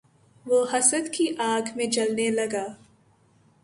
[0.45, 2.65] وہ حسد کی آگ میں جلنے لگا